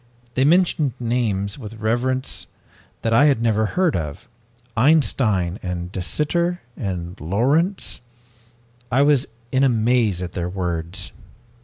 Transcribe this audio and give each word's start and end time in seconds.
They 0.33 0.45
mentioned 0.45 0.93
names 0.99 1.59
with 1.59 1.75
reverence 1.75 2.47
that 3.03 3.13
I 3.13 3.25
had 3.25 3.39
never 3.39 3.67
heard 3.77 3.95
Einstein 4.75 5.59
and 5.61 5.91
De 5.91 6.01
Sitter 6.01 6.59
and 6.75 7.19
Lorentz. 7.21 8.01
I 8.91 9.03
was 9.03 9.27
in 9.51 9.63
a 9.63 9.69
maze 9.69 10.19
at 10.19 10.31
their 10.31 10.49
words. 10.49 11.11